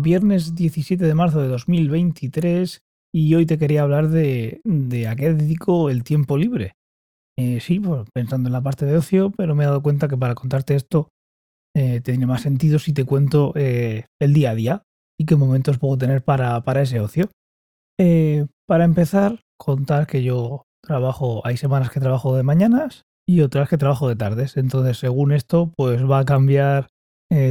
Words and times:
viernes 0.00 0.54
17 0.54 1.04
de 1.04 1.14
marzo 1.14 1.40
de 1.40 1.48
2023 1.48 2.80
y 3.12 3.34
hoy 3.34 3.46
te 3.46 3.58
quería 3.58 3.82
hablar 3.82 4.08
de, 4.08 4.60
de 4.64 5.08
a 5.08 5.16
qué 5.16 5.34
dedico 5.34 5.90
el 5.90 6.04
tiempo 6.04 6.36
libre. 6.36 6.74
Eh, 7.38 7.60
sí, 7.60 7.80
pues, 7.80 8.08
pensando 8.12 8.48
en 8.48 8.52
la 8.52 8.60
parte 8.60 8.84
de 8.84 8.96
ocio, 8.96 9.30
pero 9.30 9.54
me 9.54 9.64
he 9.64 9.66
dado 9.66 9.82
cuenta 9.82 10.08
que 10.08 10.16
para 10.16 10.34
contarte 10.34 10.74
esto 10.74 11.08
eh, 11.74 12.00
tiene 12.00 12.26
más 12.26 12.42
sentido 12.42 12.78
si 12.78 12.92
te 12.92 13.04
cuento 13.04 13.52
eh, 13.56 14.04
el 14.20 14.34
día 14.34 14.50
a 14.50 14.54
día 14.54 14.82
y 15.18 15.24
qué 15.24 15.36
momentos 15.36 15.78
puedo 15.78 15.96
tener 15.96 16.22
para, 16.22 16.60
para 16.62 16.82
ese 16.82 17.00
ocio. 17.00 17.30
para 18.66 18.84
empezar, 18.84 19.40
contar 19.58 20.06
que 20.06 20.22
yo 20.22 20.64
trabajo, 20.82 21.42
hay 21.44 21.56
semanas 21.56 21.90
que 21.90 22.00
trabajo 22.00 22.36
de 22.36 22.42
mañanas 22.42 23.04
y 23.28 23.42
otras 23.42 23.68
que 23.68 23.78
trabajo 23.78 24.08
de 24.08 24.16
tardes. 24.16 24.56
Entonces, 24.56 24.98
según 24.98 25.32
esto, 25.32 25.72
pues 25.76 26.08
va 26.08 26.20
a 26.20 26.24
cambiar 26.24 26.88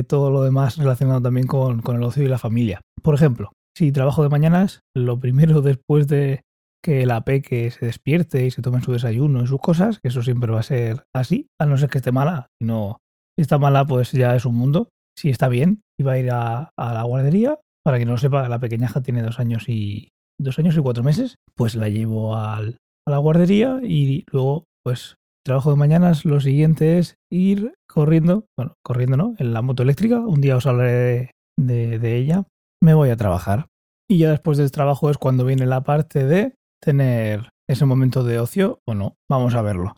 todo 0.08 0.30
lo 0.30 0.44
demás 0.44 0.78
relacionado 0.78 1.22
también 1.22 1.48
con, 1.48 1.82
con 1.82 1.96
el 1.96 2.04
ocio 2.04 2.24
y 2.24 2.28
la 2.28 2.38
familia. 2.38 2.82
Por 3.02 3.16
ejemplo, 3.16 3.52
si 3.76 3.94
trabajo 3.94 4.24
de 4.24 4.30
mañanas, 4.30 4.82
lo 4.94 5.20
primero 5.20 5.62
después 5.62 6.08
de 6.08 6.42
que 6.84 7.06
la 7.06 7.24
peque 7.24 7.72
se 7.72 7.86
despierte 7.86 8.46
y 8.46 8.52
se 8.52 8.62
tome 8.62 8.82
su 8.82 8.92
desayuno 8.92 9.44
y 9.44 9.48
sus 9.48 9.60
cosas, 9.60 10.00
que 10.00 10.10
eso 10.10 10.22
siempre 10.22 10.52
va 10.52 10.60
a 10.60 10.64
ser 10.64 11.04
así, 11.14 11.48
a 11.60 11.66
no 11.66 11.78
ser 11.78 11.90
que 11.90 11.98
esté 11.98 12.12
mala. 12.12 12.48
Si 12.60 12.66
no 12.66 12.98
está 13.38 13.58
mala, 13.58 13.86
pues 13.86 14.12
ya 14.12 14.36
es 14.36 14.46
un 14.46 14.56
mundo. 14.56 14.90
Si 15.18 15.30
está 15.30 15.48
bien, 15.48 15.82
iba 15.98 16.14
a 16.14 16.20
ir 16.20 16.32
a, 16.32 16.72
la 16.78 17.04
guardería. 17.04 17.60
Para 17.84 17.98
quien 17.98 18.08
no 18.08 18.14
lo 18.14 18.18
sepa, 18.18 18.48
la 18.50 18.60
pequeñaja 18.60 19.02
tiene 19.02 19.22
dos 19.22 19.40
años 19.40 19.68
y 19.68 20.10
dos 20.38 20.60
años 20.60 20.78
y 20.78 20.82
cuatro 20.82 21.04
meses. 21.04 21.36
Pues 21.56 21.76
la 21.76 21.90
llevo 21.90 22.36
a 22.36 22.62
la 22.62 23.18
guardería 23.18 23.80
y 23.84 24.26
luego, 24.32 24.66
pues, 24.84 25.18
trabajo 25.46 25.72
de 25.72 25.78
mañanas. 25.78 26.26
Lo 26.26 26.40
siguiente 26.40 27.00
es 27.00 27.16
ir 27.30 27.74
corriendo, 27.92 28.46
bueno, 28.58 28.76
corriendo, 28.84 29.18
¿no? 29.18 29.36
En 29.38 29.54
la 29.54 29.62
moto 29.62 29.84
eléctrica. 29.84 30.20
Un 30.20 30.42
día 30.42 30.56
os 30.56 30.66
hablaré 30.66 31.32
de 31.58 32.16
ella 32.16 32.46
me 32.82 32.94
voy 32.94 33.10
a 33.10 33.18
trabajar. 33.18 33.68
Y 34.10 34.20
ya 34.20 34.32
después 34.32 34.58
del 34.58 34.72
trabajo 34.72 35.10
es 35.10 35.18
cuando 35.18 35.46
viene 35.46 35.66
la 35.66 35.82
parte 35.82 36.26
de 36.26 36.56
tener 36.82 37.50
ese 37.68 37.86
momento 37.86 38.24
de 38.24 38.40
ocio 38.40 38.80
o 38.88 38.94
no. 38.94 39.16
Vamos 39.30 39.56
a 39.56 39.62
verlo. 39.62 39.96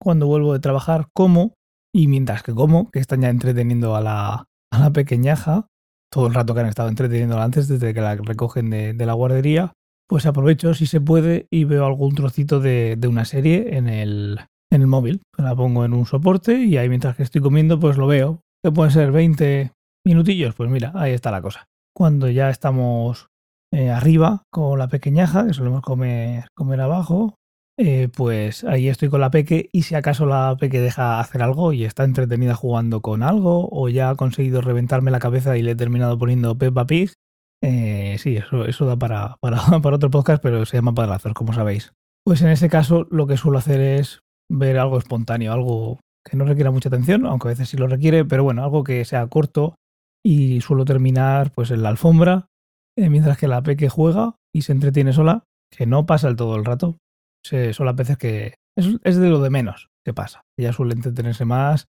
Cuando 0.00 0.26
vuelvo 0.26 0.52
de 0.52 0.60
trabajar, 0.60 1.08
como, 1.14 1.54
y 1.94 2.08
mientras 2.08 2.42
que 2.42 2.54
como, 2.54 2.90
que 2.90 2.98
están 2.98 3.22
ya 3.22 3.30
entreteniendo 3.30 3.96
a 3.96 4.00
la, 4.02 4.44
a 4.70 4.78
la 4.78 4.90
pequeñaja, 4.90 5.68
todo 6.12 6.26
el 6.26 6.34
rato 6.34 6.54
que 6.54 6.60
han 6.60 6.66
estado 6.66 6.88
entreteniéndola 6.88 7.44
antes, 7.44 7.68
desde 7.68 7.94
que 7.94 8.00
la 8.00 8.16
recogen 8.16 8.70
de, 8.70 9.06
la 9.06 9.14
guardería, 9.14 9.72
pues 10.06 10.26
aprovecho 10.26 10.74
si 10.74 10.86
se 10.86 11.00
puede 11.00 11.46
y 11.50 11.64
veo 11.64 11.86
algún 11.86 12.14
trocito 12.14 12.60
de, 12.60 12.96
de 12.96 13.08
una 13.08 13.24
serie 13.24 13.76
en 13.76 13.88
el, 13.88 14.40
en 14.70 14.80
el 14.82 14.86
móvil. 14.86 15.22
La 15.38 15.54
pongo 15.54 15.84
en 15.84 15.94
un 15.94 16.06
soporte 16.06 16.58
y 16.64 16.76
ahí 16.76 16.88
mientras 16.88 17.16
que 17.16 17.22
estoy 17.22 17.40
comiendo, 17.40 17.78
pues 17.78 17.96
lo 17.96 18.06
veo. 18.06 18.40
Que 18.64 18.72
pueden 18.72 18.92
ser 18.92 19.12
20 19.12 19.72
minutillos, 20.04 20.54
pues 20.54 20.70
mira, 20.70 20.92
ahí 20.94 21.12
está 21.12 21.30
la 21.30 21.42
cosa 21.42 21.66
cuando 21.96 22.28
ya 22.28 22.50
estamos 22.50 23.28
eh, 23.72 23.90
arriba 23.90 24.42
con 24.50 24.78
la 24.78 24.88
pequeñaja, 24.88 25.46
que 25.46 25.54
solemos 25.54 25.80
comer, 25.80 26.44
comer 26.54 26.82
abajo, 26.82 27.36
eh, 27.78 28.10
pues 28.14 28.64
ahí 28.64 28.88
estoy 28.88 29.08
con 29.08 29.22
la 29.22 29.30
peque 29.30 29.70
y 29.72 29.82
si 29.82 29.94
acaso 29.94 30.26
la 30.26 30.56
peque 30.60 30.80
deja 30.80 31.20
hacer 31.20 31.42
algo 31.42 31.72
y 31.72 31.84
está 31.84 32.04
entretenida 32.04 32.54
jugando 32.54 33.00
con 33.00 33.22
algo 33.22 33.70
o 33.72 33.88
ya 33.88 34.10
ha 34.10 34.14
conseguido 34.14 34.60
reventarme 34.60 35.10
la 35.10 35.20
cabeza 35.20 35.56
y 35.56 35.62
le 35.62 35.70
he 35.70 35.76
terminado 35.76 36.18
poniendo 36.18 36.58
Peppa 36.58 36.86
Pig, 36.86 37.14
eh, 37.62 38.16
sí, 38.18 38.36
eso, 38.36 38.66
eso 38.66 38.84
da 38.84 38.96
para, 38.96 39.36
para, 39.40 39.58
para, 39.80 39.96
otro 39.96 40.10
podcast, 40.10 40.42
pero 40.42 40.66
se 40.66 40.76
llama 40.76 40.94
Padrazos, 40.94 41.32
como 41.32 41.54
sabéis. 41.54 41.94
Pues 42.26 42.42
en 42.42 42.48
ese 42.48 42.68
caso 42.68 43.06
lo 43.10 43.26
que 43.26 43.38
suelo 43.38 43.56
hacer 43.56 43.80
es 43.80 44.20
ver 44.50 44.78
algo 44.78 44.98
espontáneo, 44.98 45.52
algo 45.52 46.00
que 46.24 46.36
no 46.36 46.44
requiera 46.44 46.70
mucha 46.70 46.88
atención, 46.88 47.26
aunque 47.26 47.48
a 47.48 47.50
veces 47.50 47.68
sí 47.68 47.76
lo 47.76 47.86
requiere, 47.86 48.24
pero 48.24 48.44
bueno, 48.44 48.64
algo 48.64 48.84
que 48.84 49.04
sea 49.04 49.26
corto 49.28 49.76
y 50.24 50.60
suelo 50.60 50.84
terminar 50.84 51.52
pues 51.52 51.70
en 51.70 51.82
la 51.82 51.88
alfombra 51.90 52.46
eh, 52.98 53.10
mientras 53.10 53.36
que 53.36 53.48
la 53.48 53.62
peque 53.62 53.88
juega 53.88 54.36
y 54.54 54.62
se 54.62 54.72
entretiene 54.72 55.12
sola, 55.12 55.44
que 55.70 55.86
no 55.86 56.06
pasa 56.06 56.28
el 56.28 56.36
todo 56.36 56.56
el 56.56 56.64
rato. 56.64 56.96
Se, 57.44 57.72
son 57.74 57.86
las 57.86 57.94
veces 57.94 58.16
que 58.16 58.54
es, 58.76 59.16
de 59.20 59.28
lo 59.28 59.40
de 59.40 59.50
menos 59.50 59.88
que 60.04 60.14
pasa. 60.14 60.40
Ella 60.58 60.72
suele 60.72 60.94
entretenerse 60.94 61.44
más 61.44 61.86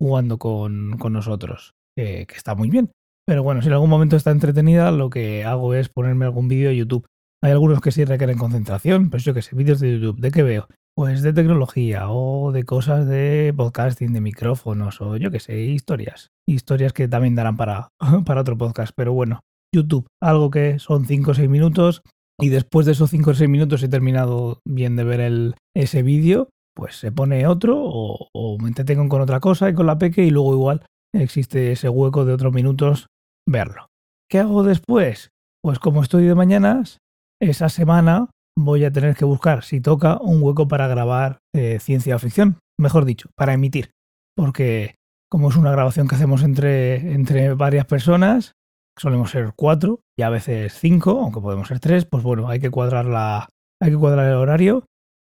jugando 0.00 0.38
con, 0.38 0.98
con 0.98 1.12
nosotros, 1.12 1.72
que 1.96 2.26
está 2.34 2.54
muy 2.54 2.70
bien. 2.70 2.92
Pero 3.26 3.42
bueno, 3.42 3.62
si 3.62 3.68
en 3.68 3.74
algún 3.74 3.90
momento 3.90 4.16
está 4.16 4.30
entretenida, 4.30 4.90
lo 4.90 5.10
que 5.10 5.44
hago 5.44 5.74
es 5.74 5.88
ponerme 5.88 6.24
algún 6.24 6.48
vídeo 6.48 6.70
de 6.70 6.76
YouTube. 6.76 7.06
Hay 7.42 7.52
algunos 7.52 7.80
que 7.80 7.92
sí 7.92 8.04
requieren 8.04 8.38
concentración, 8.38 9.10
pero 9.10 9.22
yo 9.22 9.34
que 9.34 9.42
sé, 9.42 9.56
vídeos 9.56 9.80
de 9.80 9.98
YouTube, 9.98 10.20
¿de 10.20 10.30
qué 10.30 10.42
veo? 10.42 10.68
Pues 11.00 11.22
de 11.22 11.32
tecnología 11.32 12.10
o 12.10 12.52
de 12.52 12.64
cosas 12.64 13.06
de 13.06 13.54
podcasting, 13.56 14.12
de 14.12 14.20
micrófonos 14.20 15.00
o 15.00 15.16
yo 15.16 15.30
qué 15.30 15.40
sé, 15.40 15.58
historias. 15.58 16.28
Historias 16.46 16.92
que 16.92 17.08
también 17.08 17.34
darán 17.34 17.56
para, 17.56 17.88
para 18.26 18.42
otro 18.42 18.58
podcast. 18.58 18.92
Pero 18.94 19.14
bueno, 19.14 19.40
YouTube, 19.74 20.06
algo 20.22 20.50
que 20.50 20.78
son 20.78 21.06
5 21.06 21.30
o 21.30 21.34
6 21.34 21.48
minutos 21.48 22.02
y 22.38 22.50
después 22.50 22.84
de 22.84 22.92
esos 22.92 23.08
5 23.08 23.30
o 23.30 23.34
6 23.34 23.48
minutos 23.48 23.82
he 23.82 23.88
terminado 23.88 24.60
bien 24.68 24.94
de 24.94 25.04
ver 25.04 25.20
el, 25.20 25.54
ese 25.74 26.02
vídeo, 26.02 26.50
pues 26.76 26.96
se 26.96 27.10
pone 27.10 27.46
otro 27.46 27.78
o, 27.82 28.28
o 28.34 28.58
me 28.58 28.68
entretengo 28.68 29.08
con 29.08 29.22
otra 29.22 29.40
cosa 29.40 29.70
y 29.70 29.74
con 29.74 29.86
la 29.86 29.96
peque 29.96 30.22
y 30.22 30.30
luego 30.30 30.52
igual 30.52 30.84
existe 31.14 31.72
ese 31.72 31.88
hueco 31.88 32.26
de 32.26 32.34
otros 32.34 32.52
minutos 32.52 33.06
verlo. 33.48 33.86
¿Qué 34.30 34.40
hago 34.40 34.64
después? 34.64 35.30
Pues 35.62 35.78
como 35.78 36.02
estoy 36.02 36.26
de 36.26 36.34
mañanas, 36.34 36.98
esa 37.40 37.70
semana 37.70 38.28
voy 38.56 38.84
a 38.84 38.92
tener 38.92 39.16
que 39.16 39.24
buscar, 39.24 39.64
si 39.64 39.80
toca, 39.80 40.18
un 40.20 40.42
hueco 40.42 40.68
para 40.68 40.88
grabar 40.88 41.38
eh, 41.54 41.78
ciencia 41.80 42.18
ficción, 42.18 42.58
mejor 42.78 43.04
dicho, 43.04 43.30
para 43.36 43.54
emitir. 43.54 43.90
Porque 44.36 44.96
como 45.30 45.48
es 45.48 45.56
una 45.56 45.70
grabación 45.70 46.08
que 46.08 46.16
hacemos 46.16 46.42
entre, 46.42 47.12
entre 47.12 47.54
varias 47.54 47.86
personas, 47.86 48.52
solemos 48.98 49.30
ser 49.30 49.52
cuatro 49.56 50.00
y 50.18 50.22
a 50.22 50.30
veces 50.30 50.74
cinco, 50.74 51.20
aunque 51.20 51.40
podemos 51.40 51.68
ser 51.68 51.80
tres, 51.80 52.04
pues 52.04 52.22
bueno, 52.22 52.48
hay 52.48 52.60
que 52.60 52.70
cuadrar 52.70 53.06
la, 53.06 53.48
hay 53.80 53.90
que 53.90 53.96
cuadrar 53.96 54.26
el 54.26 54.34
horario 54.34 54.84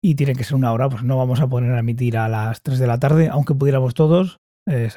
y 0.04 0.16
tiene 0.16 0.36
que 0.36 0.44
ser 0.44 0.56
una 0.56 0.72
hora, 0.72 0.90
pues 0.90 1.04
no 1.04 1.18
vamos 1.18 1.42
a 1.42 1.48
poner 1.48 1.72
a 1.72 1.80
emitir 1.80 2.18
a 2.18 2.28
las 2.28 2.62
3 2.62 2.78
de 2.78 2.88
la 2.88 3.00
tarde, 3.00 3.30
aunque 3.30 3.56
pudiéramos 3.56 3.96
todos, 3.96 4.38
eh, 4.68 4.90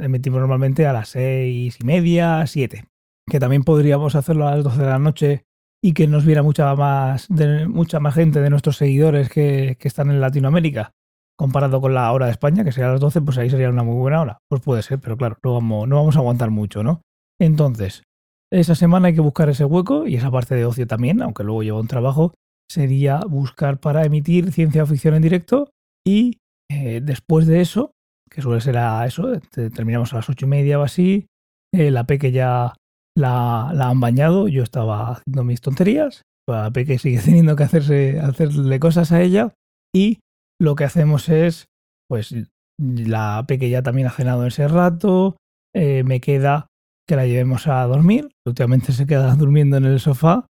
emitimos 0.00 0.40
normalmente 0.40 0.86
a 0.86 0.92
las 0.92 1.10
seis 1.10 1.78
y 1.80 1.84
media, 1.84 2.46
siete. 2.46 2.84
Que 3.28 3.38
también 3.40 3.62
podríamos 3.62 4.14
hacerlo 4.14 4.48
a 4.48 4.54
las 4.54 4.64
12 4.64 4.80
de 4.80 4.86
la 4.86 4.98
noche 4.98 5.44
y 5.82 5.92
que 5.92 6.06
nos 6.06 6.24
viera 6.24 6.42
mucha 6.42 6.74
más, 6.74 7.28
mucha 7.68 8.00
más 8.00 8.14
gente 8.14 8.40
de 8.40 8.50
nuestros 8.50 8.76
seguidores 8.76 9.28
que, 9.28 9.76
que, 9.78 9.88
están 9.88 10.10
en 10.10 10.20
Latinoamérica, 10.20 10.92
comparado 11.36 11.80
con 11.80 11.94
la 11.94 12.10
hora 12.12 12.26
de 12.26 12.32
España, 12.32 12.64
que 12.64 12.72
sería 12.72 12.88
a 12.88 12.92
las 12.92 13.00
12, 13.00 13.20
pues 13.20 13.38
ahí 13.38 13.48
sería 13.48 13.70
una 13.70 13.84
muy 13.84 13.96
buena 13.96 14.20
hora. 14.20 14.38
Pues 14.48 14.60
puede 14.60 14.82
ser, 14.82 14.98
pero 14.98 15.16
claro, 15.16 15.38
no 15.42 15.54
vamos, 15.54 15.88
no 15.88 15.96
vamos 15.96 16.16
a 16.16 16.18
aguantar 16.18 16.50
mucho, 16.50 16.82
¿no? 16.82 17.02
Entonces, 17.40 18.02
esa 18.50 18.74
semana 18.74 19.08
hay 19.08 19.14
que 19.14 19.20
buscar 19.20 19.48
ese 19.48 19.64
hueco 19.64 20.06
y 20.06 20.16
esa 20.16 20.30
parte 20.30 20.54
de 20.54 20.64
ocio 20.64 20.86
también, 20.86 21.22
aunque 21.22 21.44
luego 21.44 21.62
lleva 21.62 21.80
un 21.80 21.86
trabajo, 21.86 22.34
sería 22.70 23.20
buscar 23.20 23.78
para 23.78 24.04
emitir 24.04 24.52
ciencia 24.52 24.84
ficción 24.86 25.14
en 25.14 25.22
directo 25.22 25.70
y 26.06 26.38
eh, 26.70 27.00
después 27.02 27.46
de 27.46 27.60
eso, 27.60 27.92
que 28.30 28.42
suele 28.42 28.60
ser 28.60 28.76
a 28.78 29.06
eso, 29.06 29.40
terminamos 29.50 30.12
a 30.12 30.16
las 30.16 30.28
ocho 30.28 30.46
y 30.46 30.48
media 30.48 30.78
o 30.78 30.82
así, 30.82 31.26
eh, 31.72 31.90
la 31.90 32.04
P 32.04 32.18
que 32.18 32.32
ya 32.32 32.74
la, 33.18 33.68
han 33.70 34.00
bañado, 34.00 34.48
yo 34.48 34.62
estaba 34.62 35.10
haciendo 35.10 35.44
mis 35.44 35.60
tonterías, 35.60 36.22
la 36.48 36.70
Peque 36.70 36.98
sigue 36.98 37.20
teniendo 37.24 37.56
que 37.56 37.64
hacerse, 37.64 38.20
hacerle 38.20 38.80
cosas 38.80 39.12
a 39.12 39.20
ella 39.20 39.54
y 39.94 40.20
lo 40.60 40.74
que 40.74 40.84
hacemos 40.84 41.28
es, 41.28 41.66
pues 42.08 42.34
la 42.78 43.44
Peque 43.46 43.70
ya 43.70 43.82
también 43.82 44.06
ha 44.06 44.12
cenado 44.12 44.46
ese 44.46 44.68
rato, 44.68 45.36
eh, 45.74 46.04
me 46.04 46.20
queda 46.20 46.68
que 47.08 47.16
la 47.16 47.26
llevemos 47.26 47.66
a 47.66 47.84
dormir, 47.86 48.30
últimamente 48.46 48.92
se 48.92 49.06
queda 49.06 49.34
durmiendo 49.36 49.76
en 49.76 49.84
el 49.84 50.00
sofá 50.00 50.46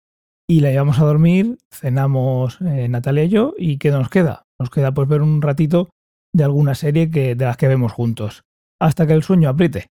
y 0.49 0.59
la 0.61 0.71
llevamos 0.71 0.99
a 0.99 1.05
dormir, 1.05 1.57
cenamos 1.73 2.59
eh, 2.61 2.87
Natalia 2.87 3.25
y 3.25 3.29
yo 3.29 3.53
y 3.57 3.77
¿qué 3.77 3.91
nos 3.91 4.09
queda? 4.09 4.43
Nos 4.59 4.69
queda 4.69 4.93
pues 4.93 5.07
ver 5.07 5.21
un 5.21 5.41
ratito 5.41 5.89
de 6.33 6.43
alguna 6.43 6.75
serie 6.75 7.11
que, 7.11 7.35
de 7.35 7.45
las 7.45 7.57
que 7.57 7.67
vemos 7.67 7.91
juntos, 7.91 8.43
hasta 8.81 9.05
que 9.05 9.13
el 9.13 9.23
sueño 9.23 9.49
apriete 9.49 9.87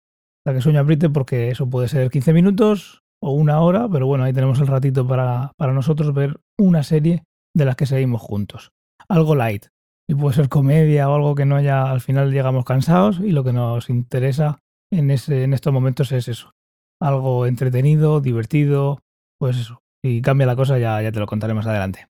la 0.47 0.55
que 0.55 0.61
sueño 0.61 0.81
apriete 0.81 1.11
porque 1.11 1.51
eso 1.51 1.69
puede 1.69 1.89
ser 1.89 2.11
15 2.11 2.33
minutos 2.33 3.03
o 3.23 3.33
una 3.33 3.61
hora, 3.61 3.89
pero 3.89 4.07
bueno, 4.07 4.25
ahí 4.25 4.33
tenemos 4.33 4.61
el 4.61 4.67
ratito 4.67 5.07
para, 5.07 5.53
para 5.57 5.73
nosotros 5.73 6.15
ver 6.15 6.41
una 6.59 6.83
serie 6.83 7.25
de 7.55 7.65
las 7.65 7.77
que 7.77 7.87
seguimos 7.87 8.23
juntos. 8.23 8.73
Algo 9.09 9.35
light. 9.35 9.67
Y 10.09 10.15
puede 10.15 10.35
ser 10.35 10.49
comedia 10.49 11.09
o 11.09 11.15
algo 11.15 11.35
que 11.35 11.45
no 11.45 11.57
haya, 11.57 11.91
al 11.91 12.01
final 12.01 12.33
llegamos 12.33 12.65
cansados 12.65 13.21
y 13.21 13.33
lo 13.33 13.45
que 13.45 13.53
nos 13.53 13.91
interesa 13.91 14.59
en, 14.91 15.11
ese, 15.11 15.45
en 15.45 15.55
estos 15.55 15.73
momentos 15.73 16.11
es 16.13 16.29
eso. 16.29 16.53
Algo 17.01 17.47
entretenido, 17.47 18.21
divertido, 18.21 19.01
pues 19.39 19.57
eso. 19.59 19.83
Si 20.05 20.23
cambia 20.23 20.47
la 20.47 20.57
cosa 20.57 20.79
ya, 20.79 21.01
ya 21.01 21.13
te 21.13 21.21
lo 21.21 21.27
contaré 21.27 21.55
más 21.55 21.67
adelante. 21.67 22.09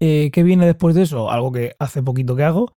Eh, 0.00 0.30
¿Qué 0.32 0.42
viene 0.42 0.66
después 0.66 0.94
de 0.94 1.02
eso? 1.02 1.30
Algo 1.30 1.52
que 1.52 1.74
hace 1.78 2.02
poquito 2.02 2.36
que 2.36 2.44
hago, 2.44 2.72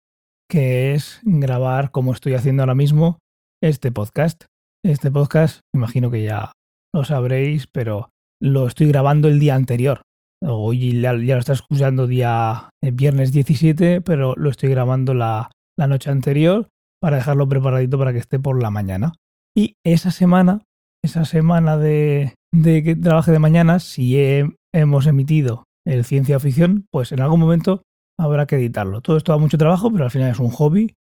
que 0.49 0.95
es 0.95 1.21
grabar 1.25 1.91
como 1.91 2.13
estoy 2.13 2.35
haciendo 2.35 2.63
ahora 2.63 2.75
mismo 2.75 3.19
este 3.63 3.91
podcast. 3.93 4.45
Este 4.85 5.11
podcast, 5.11 5.61
imagino 5.75 6.11
que 6.11 6.23
ya 6.23 6.53
lo 6.95 7.05
sabréis, 7.05 7.67
pero 7.67 8.11
lo 8.41 8.67
estoy 8.67 8.89
grabando 8.89 9.29
el 9.29 9.39
día 9.39 9.55
anterior. 9.55 10.03
Hoy 10.43 11.01
ya, 11.01 11.13
lo 11.13 11.39
está 11.39 11.53
escuchando 11.53 12.07
día 12.07 12.71
eh, 12.83 12.91
viernes 12.91 13.33
17, 13.33 14.01
pero 14.01 14.35
lo 14.37 14.49
estoy 14.51 14.71
grabando 14.71 15.13
la, 15.13 15.51
la 15.79 15.87
noche 15.87 16.11
anterior 16.11 16.69
para 17.01 17.17
dejarlo 17.17 17.49
preparadito 17.49 17.99
para 17.99 18.13
que 18.13 18.19
esté 18.19 18.39
por 18.39 18.61
la 18.61 18.71
mañana. 18.71 19.13
Y 19.55 19.75
esa 19.85 20.11
semana 20.11 20.63
esa 21.03 21.25
semana 21.25 21.79
de, 21.79 22.35
de 22.53 22.83
que 22.83 22.97
trabaje 22.97 23.33
de 23.33 23.39
mañana, 23.39 23.79
si 23.79 24.17
hemos 24.75 25.07
emitido 25.07 25.65
el 25.87 26.05
ciencia 26.05 26.39
ficción, 26.39 26.87
pues 26.91 27.13
en 27.13 27.21
algún 27.21 27.41
momento 27.41 27.83
habrá 28.19 28.47
que 28.47 28.57
editarlo. 28.57 29.01
Todo 29.01 29.17
esto 29.17 29.33
da 29.33 29.39
mucho 29.39 29.59
trabajo, 29.59 29.91
pero 29.91 30.05
al 30.05 30.11
final 30.11 30.31
es 30.31 30.39
un 30.39 30.51
hobby. 30.51 30.95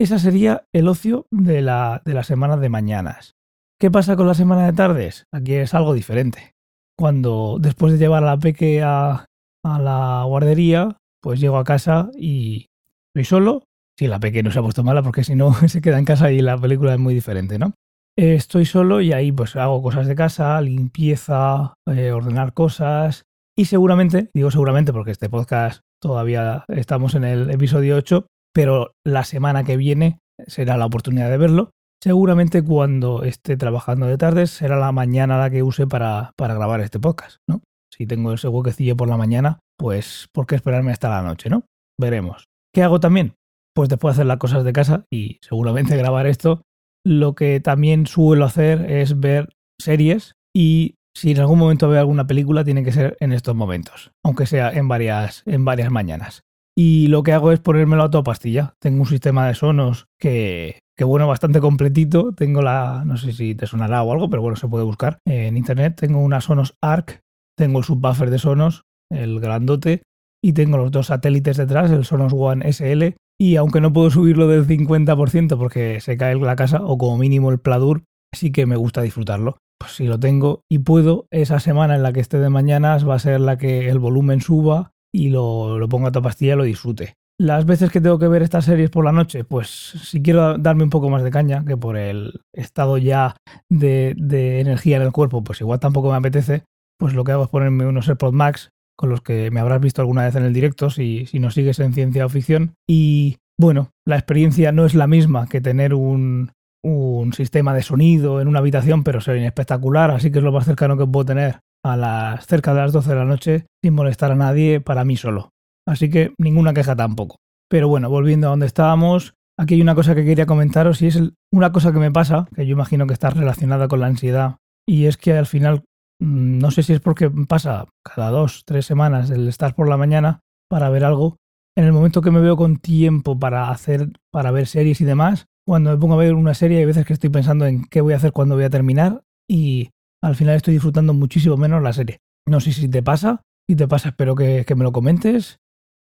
Esa 0.00 0.18
sería 0.18 0.64
el 0.72 0.88
ocio 0.88 1.26
de 1.30 1.62
la, 1.62 2.02
de 2.04 2.14
de 2.60 2.68
mañanas. 2.68 3.34
¿Qué 3.80 3.90
pasa 3.90 4.16
con 4.16 4.26
la 4.26 4.34
semana 4.34 4.66
de 4.66 4.72
tardes? 4.72 5.26
Aquí 5.32 5.54
es 5.54 5.74
algo 5.74 5.94
diferente. 5.94 6.52
Cuando 6.98 7.58
después 7.60 7.92
de 7.92 7.98
llevar 7.98 8.22
a 8.24 8.26
la 8.26 8.38
peque 8.38 8.82
a, 8.82 9.26
la 9.64 10.24
guardería, 10.26 10.96
pues 11.22 11.40
llego 11.40 11.58
a 11.58 11.64
casa 11.64 12.10
y 12.16 12.66
estoy 13.14 13.24
solo. 13.24 13.62
Si 13.98 14.08
la 14.08 14.18
peque 14.18 14.42
no 14.42 14.50
se 14.50 14.58
ha 14.58 14.62
puesto 14.62 14.82
mala, 14.82 15.02
porque 15.02 15.22
si 15.22 15.36
no 15.36 15.54
se 15.68 15.80
queda 15.80 15.98
en 15.98 16.04
casa 16.04 16.32
y 16.32 16.40
la 16.40 16.58
película 16.58 16.94
es 16.94 16.98
muy 16.98 17.14
diferente, 17.14 17.58
¿no? 17.58 17.74
estoy 18.16 18.64
solo 18.64 19.00
y 19.00 19.12
ahí 19.12 19.32
pues 19.32 19.56
hago 19.56 19.82
cosas 19.82 20.06
de 20.06 20.14
casa, 20.14 20.60
limpieza, 20.60 21.74
eh, 21.86 22.12
ordenar 22.12 22.52
cosas 22.54 23.24
y 23.56 23.64
seguramente, 23.66 24.30
digo 24.34 24.50
seguramente 24.50 24.92
porque 24.92 25.10
este 25.10 25.28
podcast 25.28 25.80
todavía 26.00 26.64
estamos 26.68 27.14
en 27.14 27.24
el 27.24 27.50
episodio 27.50 27.96
8, 27.96 28.26
pero 28.54 28.94
la 29.04 29.24
semana 29.24 29.64
que 29.64 29.76
viene 29.76 30.20
será 30.46 30.76
la 30.76 30.86
oportunidad 30.86 31.28
de 31.28 31.38
verlo. 31.38 31.70
Seguramente 32.02 32.62
cuando 32.62 33.24
esté 33.24 33.56
trabajando 33.56 34.06
de 34.06 34.18
tardes 34.18 34.50
será 34.50 34.76
la 34.76 34.92
mañana 34.92 35.38
la 35.38 35.50
que 35.50 35.62
use 35.62 35.86
para, 35.86 36.32
para 36.36 36.54
grabar 36.54 36.80
este 36.80 37.00
podcast, 37.00 37.38
¿no? 37.48 37.62
Si 37.92 38.06
tengo 38.06 38.32
ese 38.32 38.48
huequecillo 38.48 38.96
por 38.96 39.08
la 39.08 39.16
mañana, 39.16 39.60
pues 39.78 40.28
¿por 40.32 40.46
qué 40.46 40.56
esperarme 40.56 40.92
hasta 40.92 41.08
la 41.08 41.22
noche, 41.22 41.48
no? 41.48 41.64
Veremos. 41.98 42.46
¿Qué 42.74 42.82
hago 42.82 43.00
también? 43.00 43.34
Pues 43.74 43.88
después 43.88 44.14
de 44.14 44.20
hacer 44.20 44.26
las 44.26 44.38
cosas 44.38 44.64
de 44.64 44.72
casa 44.72 45.04
y 45.10 45.38
seguramente 45.40 45.96
grabar 45.98 46.26
esto, 46.26 46.62
lo 47.06 47.34
que 47.34 47.60
también 47.60 48.06
suelo 48.06 48.44
hacer 48.44 48.90
es 48.90 49.18
ver 49.18 49.48
series 49.80 50.34
y 50.54 50.96
si 51.16 51.32
en 51.32 51.40
algún 51.40 51.58
momento 51.58 51.88
veo 51.88 52.00
alguna 52.00 52.26
película 52.26 52.64
tiene 52.64 52.82
que 52.82 52.92
ser 52.92 53.16
en 53.20 53.32
estos 53.32 53.54
momentos, 53.54 54.12
aunque 54.24 54.46
sea 54.46 54.70
en 54.70 54.88
varias, 54.88 55.42
en 55.46 55.64
varias 55.64 55.90
mañanas. 55.90 56.42
Y 56.76 57.06
lo 57.06 57.22
que 57.22 57.32
hago 57.32 57.52
es 57.52 57.60
ponérmelo 57.60 58.02
a 58.02 58.10
toda 58.10 58.24
pastilla. 58.24 58.74
Tengo 58.80 59.00
un 59.00 59.06
sistema 59.06 59.46
de 59.46 59.54
sonos 59.54 60.06
que, 60.18 60.80
que 60.96 61.04
bueno, 61.04 61.28
bastante 61.28 61.60
completito. 61.60 62.32
Tengo 62.32 62.62
la, 62.62 63.04
no 63.06 63.16
sé 63.16 63.32
si 63.32 63.54
te 63.54 63.66
sonará 63.66 64.02
o 64.02 64.12
algo, 64.12 64.28
pero 64.28 64.42
bueno, 64.42 64.56
se 64.56 64.68
puede 64.68 64.84
buscar 64.84 65.18
en 65.26 65.56
internet. 65.56 65.96
Tengo 65.96 66.18
una 66.18 66.40
Sonos 66.40 66.74
ARC, 66.82 67.20
tengo 67.56 67.78
el 67.78 67.84
subwoofer 67.84 68.30
de 68.30 68.38
Sonos, 68.38 68.82
el 69.10 69.38
grandote, 69.38 70.02
y 70.42 70.52
tengo 70.52 70.76
los 70.76 70.90
dos 70.90 71.06
satélites 71.06 71.56
detrás, 71.56 71.90
el 71.90 72.04
Sonos 72.04 72.32
One 72.34 72.70
SL 72.72 73.14
y 73.38 73.56
aunque 73.56 73.80
no 73.80 73.92
puedo 73.92 74.10
subirlo 74.10 74.46
del 74.46 74.66
50% 74.66 75.58
porque 75.58 76.00
se 76.00 76.16
cae 76.16 76.36
la 76.36 76.56
casa, 76.56 76.80
o 76.84 76.98
como 76.98 77.18
mínimo 77.18 77.50
el 77.50 77.58
Pladur, 77.58 78.04
sí 78.32 78.52
que 78.52 78.66
me 78.66 78.76
gusta 78.76 79.02
disfrutarlo. 79.02 79.58
Pues 79.78 79.92
si 79.92 80.06
lo 80.06 80.18
tengo 80.20 80.62
y 80.70 80.78
puedo, 80.78 81.26
esa 81.30 81.58
semana 81.60 81.96
en 81.96 82.02
la 82.02 82.12
que 82.12 82.20
esté 82.20 82.38
de 82.38 82.48
mañanas 82.48 83.08
va 83.08 83.16
a 83.16 83.18
ser 83.18 83.40
la 83.40 83.58
que 83.58 83.88
el 83.88 83.98
volumen 83.98 84.40
suba 84.40 84.92
y 85.14 85.28
lo, 85.28 85.78
lo 85.78 85.88
pongo 85.88 86.08
a 86.08 86.12
toda 86.12 86.24
pastilla 86.24 86.54
y 86.54 86.56
lo 86.56 86.64
disfrute. 86.64 87.14
Las 87.38 87.66
veces 87.66 87.90
que 87.90 88.00
tengo 88.00 88.18
que 88.18 88.28
ver 88.28 88.42
estas 88.42 88.64
series 88.64 88.90
por 88.90 89.04
la 89.04 89.12
noche, 89.12 89.44
pues 89.44 89.68
si 89.68 90.22
quiero 90.22 90.58
darme 90.58 90.84
un 90.84 90.90
poco 90.90 91.08
más 91.08 91.22
de 91.22 91.30
caña, 91.30 91.64
que 91.64 91.76
por 91.76 91.96
el 91.96 92.40
estado 92.52 92.98
ya 92.98 93.36
de, 93.68 94.14
de 94.16 94.60
energía 94.60 94.96
en 94.96 95.02
el 95.02 95.12
cuerpo, 95.12 95.42
pues 95.42 95.60
igual 95.60 95.80
tampoco 95.80 96.10
me 96.10 96.16
apetece, 96.16 96.64
pues 96.98 97.14
lo 97.14 97.24
que 97.24 97.32
hago 97.32 97.44
es 97.44 97.48
ponerme 97.48 97.86
unos 97.86 98.08
AirPods 98.08 98.34
Max 98.34 98.70
con 98.96 99.10
los 99.10 99.20
que 99.22 99.50
me 99.50 99.60
habrás 99.60 99.80
visto 99.80 100.00
alguna 100.00 100.24
vez 100.24 100.36
en 100.36 100.44
el 100.44 100.52
directo 100.52 100.90
si, 100.90 101.26
si 101.26 101.40
nos 101.40 101.54
sigues 101.54 101.80
en 101.80 101.92
ciencia 101.92 102.26
o 102.26 102.28
ficción. 102.28 102.74
Y 102.88 103.38
bueno, 103.58 103.90
la 104.06 104.16
experiencia 104.16 104.70
no 104.70 104.84
es 104.84 104.94
la 104.94 105.08
misma 105.08 105.48
que 105.48 105.60
tener 105.60 105.94
un, 105.94 106.52
un 106.84 107.32
sistema 107.32 107.74
de 107.74 107.82
sonido 107.82 108.40
en 108.40 108.48
una 108.48 108.60
habitación, 108.60 109.02
pero 109.02 109.20
sería 109.20 109.46
espectacular, 109.46 110.10
así 110.10 110.30
que 110.30 110.38
es 110.38 110.44
lo 110.44 110.52
más 110.52 110.66
cercano 110.66 110.96
que 110.96 111.06
puedo 111.06 111.24
tener 111.24 111.60
a 111.84 111.96
las 111.96 112.46
cerca 112.46 112.74
de 112.74 112.80
las 112.80 112.92
12 112.92 113.10
de 113.10 113.16
la 113.16 113.24
noche 113.24 113.66
sin 113.82 113.94
molestar 113.94 114.32
a 114.32 114.36
nadie 114.36 114.80
para 114.80 115.04
mí 115.04 115.16
solo. 115.16 115.50
Así 115.86 116.10
que 116.10 116.32
ninguna 116.38 116.72
queja 116.72 116.96
tampoco. 116.96 117.36
Pero 117.68 117.88
bueno, 117.88 118.08
volviendo 118.08 118.46
a 118.46 118.50
donde 118.50 118.66
estábamos, 118.66 119.34
aquí 119.58 119.74
hay 119.74 119.82
una 119.82 119.94
cosa 119.94 120.14
que 120.14 120.24
quería 120.24 120.46
comentaros 120.46 121.02
y 121.02 121.08
es 121.08 121.20
una 121.52 121.72
cosa 121.72 121.92
que 121.92 121.98
me 121.98 122.10
pasa, 122.10 122.48
que 122.54 122.66
yo 122.66 122.72
imagino 122.72 123.06
que 123.06 123.14
está 123.14 123.30
relacionada 123.30 123.88
con 123.88 124.00
la 124.00 124.06
ansiedad, 124.06 124.56
y 124.86 125.06
es 125.06 125.16
que 125.16 125.32
al 125.32 125.46
final 125.46 125.84
Mm, 126.20 126.58
no 126.58 126.70
sé 126.70 126.82
si 126.82 126.92
es 126.92 127.00
porque 127.00 127.30
pasa 127.30 127.86
cada 128.02 128.30
dos, 128.30 128.64
tres 128.64 128.86
semanas 128.86 129.30
el 129.30 129.48
estar 129.48 129.74
por 129.74 129.88
la 129.88 129.96
mañana 129.96 130.40
para 130.68 130.88
ver 130.88 131.04
algo. 131.04 131.36
En 131.76 131.84
el 131.84 131.92
momento 131.92 132.22
que 132.22 132.30
me 132.30 132.40
veo 132.40 132.56
con 132.56 132.76
tiempo 132.76 133.38
para 133.38 133.70
hacer, 133.70 134.12
para 134.30 134.50
ver 134.50 134.66
series 134.66 135.00
y 135.00 135.04
demás, 135.04 135.46
cuando 135.66 135.90
me 135.90 135.96
pongo 135.96 136.14
a 136.14 136.18
ver 136.18 136.34
una 136.34 136.54
serie 136.54 136.78
hay 136.78 136.84
veces 136.84 137.04
que 137.04 137.12
estoy 137.12 137.30
pensando 137.30 137.66
en 137.66 137.84
qué 137.84 138.00
voy 138.00 138.12
a 138.12 138.16
hacer 138.16 138.32
cuando 138.32 138.54
voy 138.54 138.64
a 138.64 138.70
terminar 138.70 139.22
y 139.48 139.90
al 140.24 140.36
final 140.36 140.56
estoy 140.56 140.74
disfrutando 140.74 141.12
muchísimo 141.12 141.56
menos 141.58 141.82
la 141.82 141.92
serie. 141.92 142.20
No 142.48 142.60
sé 142.60 142.72
si 142.72 142.88
te 142.88 143.02
pasa, 143.02 143.42
si 143.68 143.76
te 143.76 143.86
pasa 143.86 144.08
espero 144.08 144.34
que, 144.34 144.64
me 144.74 144.84
lo 144.84 144.92
comentes. 144.92 145.58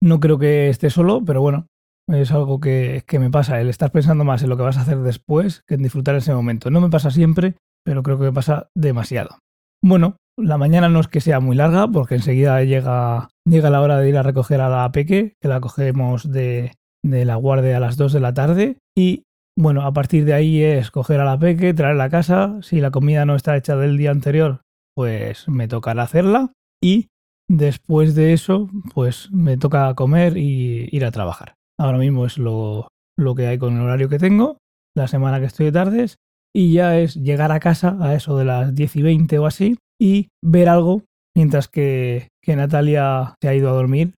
No 0.02 0.20
creo 0.20 0.40
que 0.40 0.70
esté 0.70 0.90
solo, 0.90 1.24
pero 1.24 1.42
bueno, 1.42 1.68
es 2.10 2.32
algo 2.32 2.60
que, 2.60 3.04
que, 3.08 3.20
me 3.20 3.30
pasa, 3.30 3.62
el 3.62 3.70
estar 3.70 3.92
pensando 3.92 4.24
más 4.24 4.42
en 4.42 4.50
lo 4.50 4.58
que 4.58 4.64
vas 4.64 4.78
a 4.78 4.82
hacer 4.82 5.00
después 5.00 5.62
que 5.68 5.76
en 5.76 5.84
disfrutar 5.84 6.16
ese 6.16 6.34
momento. 6.34 6.72
No 6.72 6.82
me 6.82 6.90
pasa 6.90 7.12
siempre, 7.12 7.56
pero 7.86 8.02
creo 8.02 8.18
que 8.18 8.26
me 8.26 8.34
pasa 8.34 8.70
demasiado. 8.76 9.38
Bueno, 9.84 10.18
la 10.36 10.58
mañana 10.58 10.90
no 10.90 11.00
es 11.00 11.08
que 11.08 11.22
sea 11.22 11.40
muy 11.40 11.56
larga, 11.56 11.88
porque 11.88 12.16
enseguida 12.16 12.64
llega, 12.64 13.30
llega 13.46 13.70
la 13.70 13.82
hora 13.82 14.00
de 14.00 14.10
ir 14.10 14.18
a 14.18 14.24
recoger 14.24 14.62
a 14.62 14.70
la 14.70 14.92
peque, 14.92 15.34
que 15.40 15.48
la 15.48 15.62
cogemos 15.62 16.32
de, 16.32 16.74
de 17.04 17.26
la 17.26 17.36
guardia 17.36 17.78
a 17.78 17.80
las 17.80 17.98
2 17.98 18.14
de 18.14 18.20
la 18.20 18.34
tarde. 18.34 18.78
Y 18.96 19.26
bueno, 19.58 19.82
a 19.82 19.92
partir 19.92 20.24
de 20.24 20.34
ahí 20.34 20.62
es 20.62 20.92
coger 20.92 21.20
a 21.20 21.26
la 21.26 21.40
peque, 21.40 21.74
traerla 21.74 22.06
a 22.06 22.10
casa. 22.10 22.60
Si 22.62 22.80
la 22.80 22.92
comida 22.92 23.26
no 23.26 23.36
está 23.36 23.58
hecha 23.58 23.76
del 23.76 23.98
día 23.98 24.12
anterior, 24.12 24.62
pues 24.96 25.50
me 25.50 25.68
tocará 25.68 26.04
hacerla. 26.04 26.52
Y 26.82 27.08
después 27.50 28.14
de 28.14 28.34
eso, 28.34 28.70
pues 28.94 29.32
me 29.32 29.58
toca 29.58 29.94
comer 29.96 30.38
y 30.38 30.88
ir 30.92 31.06
a 31.06 31.12
trabajar. 31.12 31.56
Ahora 31.80 31.98
mismo 31.98 32.28
es 32.28 32.38
lo, 32.38 32.90
lo 33.18 33.34
que 33.34 33.48
hay 33.48 33.58
con 33.58 33.76
el 33.76 33.82
horario 33.82 34.10
que 34.10 34.20
tengo, 34.20 34.60
la 34.96 35.08
semana 35.08 35.40
que 35.40 35.48
estoy 35.48 35.68
de 35.68 35.72
tardes 35.72 36.18
y 36.56 36.74
ya 36.74 37.00
es 37.00 37.16
llegar 37.16 37.52
a 37.52 37.60
casa 37.60 37.98
a 38.00 38.14
eso 38.14 38.38
de 38.38 38.46
las 38.46 38.76
10 38.76 38.96
y 38.96 39.02
20 39.02 39.40
o 39.40 39.46
así 39.48 39.78
y 40.00 40.30
ver 40.44 40.70
algo 40.70 41.04
mientras 41.36 41.68
que, 41.68 42.30
que 42.44 42.56
Natalia 42.56 43.36
se 43.42 43.50
ha 43.50 43.56
ido 43.56 43.70
a 43.70 43.74
dormir. 43.74 44.14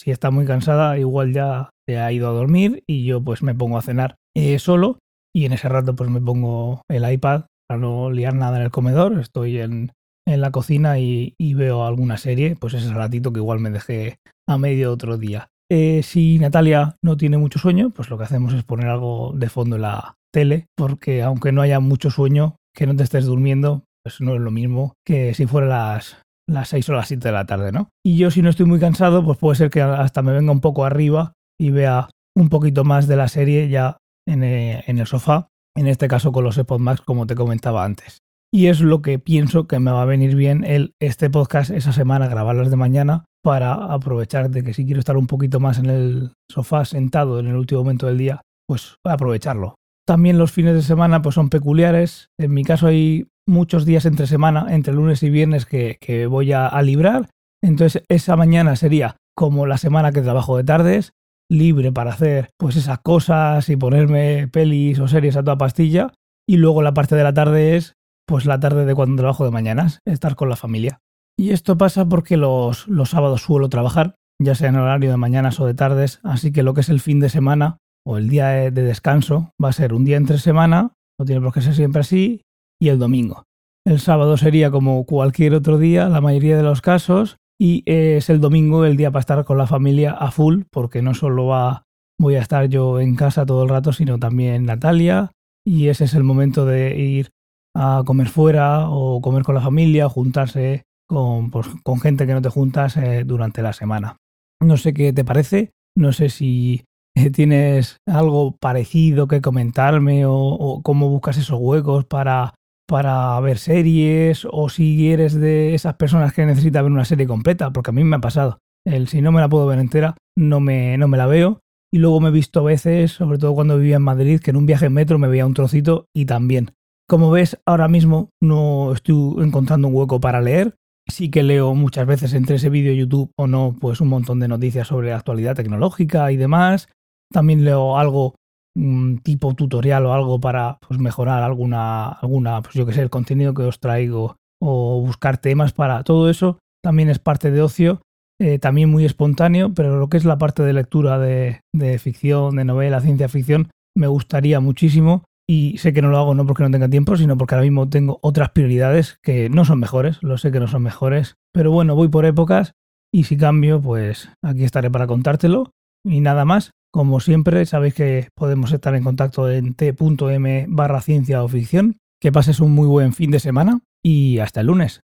Si 0.00 0.12
está 0.12 0.30
muy 0.30 0.46
cansada, 0.46 0.98
igual 0.98 1.32
ya 1.32 1.70
se 1.88 1.98
ha 1.98 2.12
ido 2.12 2.28
a 2.28 2.32
dormir 2.32 2.82
y 2.86 3.04
yo 3.04 3.22
pues 3.22 3.42
me 3.42 3.54
pongo 3.54 3.78
a 3.78 3.82
cenar 3.82 4.16
eh, 4.34 4.58
solo 4.58 4.98
y 5.34 5.44
en 5.44 5.52
ese 5.52 5.68
rato 5.68 5.94
pues 5.94 6.10
me 6.10 6.20
pongo 6.20 6.82
el 6.88 7.10
iPad 7.10 7.44
para 7.68 7.80
no 7.80 8.10
liar 8.10 8.34
nada 8.34 8.58
en 8.58 8.64
el 8.64 8.70
comedor. 8.70 9.18
Estoy 9.18 9.58
en, 9.58 9.92
en 10.26 10.40
la 10.40 10.50
cocina 10.50 10.98
y, 10.98 11.34
veo 11.54 11.84
alguna 11.84 12.16
serie, 12.16 12.56
pues 12.56 12.74
ese 12.74 12.92
ratito 12.92 13.32
que 13.32 13.40
igual 13.40 13.60
me 13.60 13.70
dejé 13.70 14.18
a 14.48 14.58
medio 14.58 14.92
otro 14.92 15.18
día. 15.18 15.48
Eh, 15.70 16.02
si 16.02 16.38
Natalia 16.38 16.96
no 17.02 17.16
tiene 17.16 17.38
mucho 17.38 17.58
sueño, 17.58 17.90
pues 17.90 18.10
lo 18.10 18.18
que 18.18 18.24
hacemos 18.24 18.52
es 18.54 18.64
poner 18.64 18.88
algo 18.88 19.32
de 19.34 19.48
fondo 19.48 19.76
en 19.76 19.82
la 19.82 20.16
tele, 20.32 20.66
porque 20.76 21.22
aunque 21.22 21.52
no 21.52 21.62
haya 21.62 21.80
mucho 21.80 22.10
sueño, 22.10 22.56
que 22.74 22.86
no 22.86 22.96
te 22.96 23.02
estés 23.02 23.24
durmiendo, 23.24 23.84
pues 24.02 24.20
no 24.20 24.34
es 24.34 24.40
lo 24.40 24.50
mismo 24.50 24.94
que 25.06 25.32
si 25.34 25.46
fuera 25.46 25.66
las, 25.66 26.18
las 26.48 26.68
6 26.68 26.88
o 26.90 26.92
las 26.92 27.08
7 27.08 27.28
de 27.28 27.32
la 27.32 27.46
tarde, 27.46 27.72
¿no? 27.72 27.88
Y 28.04 28.18
yo 28.18 28.30
si 28.30 28.42
no 28.42 28.50
estoy 28.50 28.66
muy 28.66 28.78
cansado, 28.78 29.24
pues 29.24 29.38
puede 29.38 29.56
ser 29.56 29.70
que 29.70 29.80
hasta 29.80 30.22
me 30.22 30.32
venga 30.32 30.52
un 30.52 30.60
poco 30.60 30.84
arriba 30.84 31.32
y 31.60 31.70
vea 31.70 32.08
un 32.36 32.48
poquito 32.48 32.84
más 32.84 33.06
de 33.06 33.16
la 33.16 33.28
serie 33.28 33.68
ya 33.68 33.98
en, 34.26 34.42
eh, 34.42 34.84
el 34.86 35.06
sofá, 35.06 35.48
en 35.76 35.86
este 35.86 36.08
caso 36.08 36.32
con 36.32 36.44
los 36.44 36.56
AirPods 36.56 36.80
Max, 36.80 37.00
como 37.00 37.26
te 37.26 37.34
comentaba 37.34 37.84
antes. 37.84 38.18
Y 38.52 38.68
es 38.68 38.80
lo 38.80 39.02
que 39.02 39.18
pienso 39.18 39.66
que 39.66 39.80
me 39.80 39.90
va 39.90 40.02
a 40.02 40.06
venir 40.06 40.36
bien 40.36 40.64
el, 40.64 40.94
este 41.00 41.28
podcast 41.28 41.70
esa 41.70 41.92
semana, 41.92 42.28
grabarlas 42.28 42.70
de 42.70 42.76
mañana, 42.76 43.24
para 43.42 43.74
aprovechar 43.74 44.50
de 44.50 44.62
que 44.62 44.72
si 44.72 44.84
quiero 44.84 45.00
estar 45.00 45.16
un 45.16 45.26
poquito 45.26 45.60
más 45.60 45.78
en 45.78 45.86
el 45.86 46.32
sofá 46.50 46.84
sentado 46.84 47.40
en 47.40 47.48
el 47.48 47.56
último 47.56 47.82
momento 47.82 48.06
del 48.06 48.18
día, 48.18 48.42
pues 48.66 48.96
aprovecharlo. 49.04 49.74
También 50.06 50.38
los 50.38 50.52
fines 50.52 50.74
de 50.74 50.82
semana 50.82 51.20
pues 51.20 51.34
son 51.34 51.50
peculiares. 51.50 52.28
En 52.38 52.54
mi 52.54 52.64
caso 52.64 52.86
hay 52.86 53.26
muchos 53.46 53.84
días 53.84 54.06
entre 54.06 54.26
semana, 54.26 54.66
entre 54.74 54.94
lunes 54.94 55.22
y 55.22 55.30
viernes, 55.30 55.66
que, 55.66 55.98
que 56.00 56.26
voy 56.26 56.52
a, 56.52 56.66
a 56.66 56.82
librar. 56.82 57.28
Entonces 57.62 58.04
esa 58.08 58.36
mañana 58.36 58.76
sería 58.76 59.16
como 59.36 59.66
la 59.66 59.78
semana 59.78 60.12
que 60.12 60.22
trabajo 60.22 60.56
de 60.56 60.64
tardes, 60.64 61.12
libre 61.50 61.92
para 61.92 62.12
hacer 62.12 62.50
pues 62.58 62.76
esas 62.76 63.00
cosas 63.00 63.68
y 63.68 63.76
ponerme 63.76 64.48
pelis 64.48 64.98
o 64.98 65.08
series 65.08 65.36
a 65.36 65.42
toda 65.42 65.58
pastilla. 65.58 66.12
Y 66.48 66.56
luego 66.56 66.82
la 66.82 66.94
parte 66.94 67.16
de 67.16 67.24
la 67.24 67.34
tarde 67.34 67.76
es 67.76 67.94
pues 68.26 68.46
la 68.46 68.60
tarde 68.60 68.84
de 68.84 68.94
cuando 68.94 69.16
trabajo 69.16 69.44
de 69.44 69.50
mañanas, 69.50 70.00
estar 70.06 70.34
con 70.34 70.48
la 70.48 70.56
familia. 70.56 71.00
Y 71.38 71.50
esto 71.50 71.76
pasa 71.76 72.06
porque 72.06 72.36
los, 72.36 72.88
los 72.88 73.10
sábados 73.10 73.42
suelo 73.42 73.68
trabajar, 73.68 74.14
ya 74.40 74.54
sea 74.54 74.68
en 74.68 74.76
horario 74.76 75.10
de 75.10 75.16
mañanas 75.16 75.60
o 75.60 75.66
de 75.66 75.74
tardes, 75.74 76.20
así 76.22 76.52
que 76.52 76.62
lo 76.62 76.74
que 76.74 76.80
es 76.80 76.88
el 76.88 77.00
fin 77.00 77.20
de 77.20 77.28
semana 77.28 77.78
o 78.06 78.16
el 78.16 78.28
día 78.28 78.48
de 78.48 78.70
descanso 78.70 79.50
va 79.62 79.70
a 79.70 79.72
ser 79.72 79.94
un 79.94 80.04
día 80.04 80.16
entre 80.16 80.38
semana, 80.38 80.92
no 81.18 81.24
tiene 81.26 81.40
por 81.40 81.52
qué 81.52 81.60
ser 81.60 81.74
siempre 81.74 82.00
así, 82.00 82.42
y 82.80 82.88
el 82.88 82.98
domingo. 82.98 83.44
El 83.86 84.00
sábado 84.00 84.36
sería 84.36 84.70
como 84.70 85.04
cualquier 85.04 85.54
otro 85.54 85.78
día, 85.78 86.08
la 86.08 86.20
mayoría 86.20 86.56
de 86.56 86.62
los 86.62 86.80
casos, 86.80 87.36
y 87.64 87.82
es 87.86 88.28
el 88.28 88.42
domingo 88.42 88.84
el 88.84 88.98
día 88.98 89.10
para 89.10 89.20
estar 89.20 89.44
con 89.46 89.56
la 89.56 89.66
familia 89.66 90.12
a 90.12 90.30
full, 90.30 90.64
porque 90.70 91.00
no 91.00 91.14
solo 91.14 91.46
va, 91.46 91.84
voy 92.20 92.34
a 92.34 92.42
estar 92.42 92.68
yo 92.68 93.00
en 93.00 93.16
casa 93.16 93.46
todo 93.46 93.62
el 93.62 93.70
rato, 93.70 93.94
sino 93.94 94.18
también 94.18 94.66
Natalia, 94.66 95.32
y 95.66 95.88
ese 95.88 96.04
es 96.04 96.12
el 96.12 96.24
momento 96.24 96.66
de 96.66 96.94
ir 97.00 97.30
a 97.74 98.02
comer 98.04 98.28
fuera 98.28 98.90
o 98.90 99.22
comer 99.22 99.44
con 99.44 99.54
la 99.54 99.62
familia 99.62 100.04
o 100.04 100.10
juntarse 100.10 100.82
con, 101.08 101.50
pues, 101.50 101.68
con 101.82 102.00
gente 102.00 102.26
que 102.26 102.34
no 102.34 102.42
te 102.42 102.50
juntas 102.50 102.98
eh, 102.98 103.24
durante 103.24 103.62
la 103.62 103.72
semana. 103.72 104.18
No 104.60 104.76
sé 104.76 104.92
qué 104.92 105.14
te 105.14 105.24
parece, 105.24 105.70
no 105.96 106.12
sé 106.12 106.28
si 106.28 106.84
eh, 107.16 107.30
tienes 107.30 107.96
algo 108.06 108.58
parecido 108.58 109.26
que 109.26 109.40
comentarme 109.40 110.24
o, 110.26 110.82
cómo 110.84 111.08
buscas 111.08 111.38
esos 111.38 111.58
huecos 111.58 112.04
para, 112.04 112.52
para 112.86 113.38
ver 113.40 113.58
series 113.58 114.46
o 114.50 114.68
si 114.68 115.10
eres 115.10 115.34
de 115.34 115.74
esas 115.74 115.94
personas 115.94 116.32
que 116.32 116.46
necesitan 116.46 116.84
ver 116.84 116.92
una 116.92 117.04
serie 117.04 117.26
completa, 117.26 117.72
porque 117.72 117.90
a 117.90 117.94
mí 117.94 118.04
me 118.04 118.16
ha 118.16 118.20
pasado. 118.20 118.58
El 118.86 119.08
si 119.08 119.22
no 119.22 119.32
me 119.32 119.40
la 119.40 119.48
puedo 119.48 119.66
ver 119.66 119.78
entera, 119.78 120.16
no 120.36 120.60
me, 120.60 120.98
no 120.98 121.08
me 121.08 121.16
la 121.16 121.26
veo. 121.26 121.60
Y 121.92 121.98
luego 121.98 122.20
me 122.20 122.28
he 122.28 122.32
visto 122.32 122.60
a 122.60 122.64
veces, 122.64 123.12
sobre 123.12 123.38
todo 123.38 123.54
cuando 123.54 123.78
vivía 123.78 123.96
en 123.96 124.02
Madrid, 124.02 124.40
que 124.40 124.50
en 124.50 124.56
un 124.56 124.66
viaje 124.66 124.86
en 124.86 124.92
metro 124.92 125.18
me 125.18 125.28
veía 125.28 125.46
un 125.46 125.54
trocito 125.54 126.06
y 126.14 126.26
también. 126.26 126.72
Como 127.08 127.30
ves, 127.30 127.58
ahora 127.66 127.86
mismo 127.86 128.30
no 128.42 128.92
estoy 128.92 129.44
encontrando 129.44 129.88
un 129.88 129.94
hueco 129.94 130.20
para 130.20 130.40
leer. 130.40 130.74
Sí 131.06 131.30
que 131.30 131.42
leo 131.42 131.74
muchas 131.74 132.06
veces 132.06 132.32
entre 132.34 132.56
ese 132.56 132.70
vídeo 132.70 132.94
YouTube 132.94 133.30
o 133.36 133.46
no, 133.46 133.76
pues 133.78 134.00
un 134.00 134.08
montón 134.08 134.40
de 134.40 134.48
noticias 134.48 134.88
sobre 134.88 135.10
la 135.10 135.16
actualidad 135.16 135.54
tecnológica 135.54 136.32
y 136.32 136.36
demás. 136.36 136.88
También 137.30 137.64
leo 137.64 137.98
algo 137.98 138.34
mm, 138.74 139.18
tipo 139.18 139.54
tutorial 139.54 140.06
o 140.06 140.14
algo 140.14 140.40
para 140.40 140.78
pues, 140.86 141.00
mejorar 141.00 141.42
alguna, 141.42 142.08
alguna, 142.08 142.62
pues 142.62 142.74
yo 142.74 142.86
que 142.86 142.92
sé, 142.92 143.02
el 143.02 143.10
contenido 143.10 143.54
que 143.54 143.62
os 143.62 143.80
traigo 143.80 144.36
o 144.60 145.00
buscar 145.00 145.38
temas 145.38 145.72
para 145.72 146.02
todo 146.04 146.30
eso. 146.30 146.58
También 146.82 147.08
es 147.08 147.18
parte 147.18 147.50
de 147.50 147.62
ocio, 147.62 148.02
eh, 148.40 148.58
también 148.58 148.90
muy 148.90 149.04
espontáneo, 149.04 149.72
pero 149.74 149.98
lo 149.98 150.08
que 150.08 150.16
es 150.16 150.24
la 150.24 150.38
parte 150.38 150.62
de 150.62 150.72
lectura 150.72 151.18
de, 151.18 151.60
de 151.72 151.98
ficción, 151.98 152.56
de 152.56 152.64
novela, 152.64 153.00
ciencia 153.00 153.28
ficción, 153.28 153.70
me 153.96 154.06
gustaría 154.06 154.60
muchísimo 154.60 155.24
y 155.48 155.78
sé 155.78 155.92
que 155.92 156.02
no 156.02 156.08
lo 156.08 156.18
hago 156.18 156.34
no 156.34 156.46
porque 156.46 156.62
no 156.62 156.70
tenga 156.70 156.88
tiempo, 156.88 157.16
sino 157.16 157.36
porque 157.36 157.54
ahora 157.54 157.64
mismo 157.64 157.88
tengo 157.88 158.18
otras 158.22 158.50
prioridades 158.50 159.18
que 159.22 159.50
no 159.50 159.64
son 159.64 159.78
mejores, 159.78 160.22
lo 160.22 160.38
sé 160.38 160.50
que 160.50 160.60
no 160.60 160.68
son 160.68 160.82
mejores, 160.82 161.36
pero 161.52 161.70
bueno, 161.70 161.94
voy 161.94 162.08
por 162.08 162.24
épocas 162.24 162.72
y 163.12 163.24
si 163.24 163.36
cambio, 163.36 163.80
pues 163.80 164.30
aquí 164.42 164.64
estaré 164.64 164.90
para 164.90 165.06
contártelo 165.06 165.70
y 166.04 166.20
nada 166.20 166.44
más. 166.44 166.72
Como 166.94 167.18
siempre, 167.18 167.66
sabéis 167.66 167.94
que 167.94 168.28
podemos 168.36 168.70
estar 168.70 168.94
en 168.94 169.02
contacto 169.02 169.50
en 169.50 169.74
t.m 169.74 170.66
barra 170.68 171.00
ciencia 171.00 171.42
o 171.42 171.48
ficción. 171.48 171.98
Que 172.20 172.30
pases 172.30 172.60
un 172.60 172.70
muy 172.70 172.86
buen 172.86 173.12
fin 173.12 173.32
de 173.32 173.40
semana 173.40 173.80
y 174.00 174.38
hasta 174.38 174.60
el 174.60 174.68
lunes. 174.68 175.00